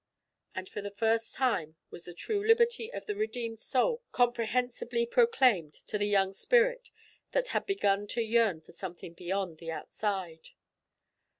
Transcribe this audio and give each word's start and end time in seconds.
And 0.55 0.67
for 0.67 0.81
the 0.81 0.89
first 0.89 1.35
time 1.35 1.75
was 1.91 2.05
the 2.05 2.15
true 2.15 2.43
liberty 2.43 2.91
of 2.91 3.05
the 3.05 3.13
redeemed 3.15 3.59
soul 3.59 4.01
comprehensibly 4.11 5.05
proclaimed 5.05 5.75
to 5.75 5.99
the 5.99 6.07
young 6.07 6.33
spirit 6.33 6.89
that 7.33 7.49
had 7.49 7.67
begun 7.67 8.07
to 8.07 8.21
yearn 8.23 8.61
for 8.61 8.71
something 8.71 9.13
beyond 9.13 9.59
the 9.59 9.69
outside. 9.71 10.49